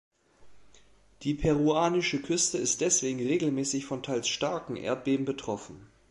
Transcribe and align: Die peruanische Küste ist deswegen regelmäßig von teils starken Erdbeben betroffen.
Die 1.21 1.35
peruanische 1.35 2.23
Küste 2.23 2.57
ist 2.57 2.81
deswegen 2.81 3.19
regelmäßig 3.19 3.85
von 3.85 4.01
teils 4.01 4.27
starken 4.29 4.75
Erdbeben 4.75 5.25
betroffen. 5.25 5.91